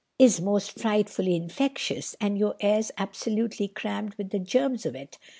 [0.17, 5.19] —is most frightfully infectious, and your air's absolutely crammed with the germs of it.